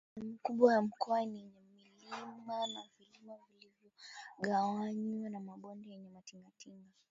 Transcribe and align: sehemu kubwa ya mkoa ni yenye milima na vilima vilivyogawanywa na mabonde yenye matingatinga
sehemu 0.15 0.37
kubwa 0.43 0.73
ya 0.73 0.81
mkoa 0.81 1.25
ni 1.25 1.39
yenye 1.39 1.61
milima 1.75 2.67
na 2.67 2.83
vilima 2.99 3.37
vilivyogawanywa 3.47 5.29
na 5.29 5.39
mabonde 5.39 5.89
yenye 5.89 6.09
matingatinga 6.09 6.93